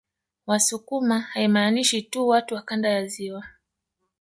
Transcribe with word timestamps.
Wasukuma 0.47 1.19
haimaanishi 1.19 2.01
tu 2.01 2.27
watu 2.27 2.55
wa 2.55 2.61
kanda 2.61 2.89
ya 2.89 3.05
ziwa 3.07 3.43